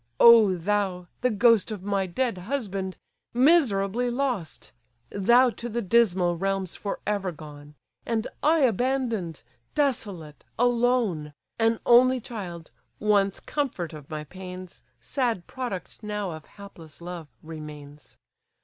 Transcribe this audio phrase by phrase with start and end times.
[0.19, 2.97] —O thou, the ghost Of my dead husband!
[3.35, 4.73] miserably lost!
[5.11, 7.75] Thou to the dismal realms for ever gone!
[8.03, 9.43] And I abandon'd,
[9.75, 11.33] desolate, alone!
[11.59, 18.17] An only child, once comfort of my pains, Sad product now of hapless love, remains!